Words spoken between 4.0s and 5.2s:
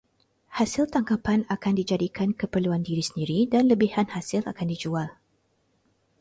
hasil akan dijual.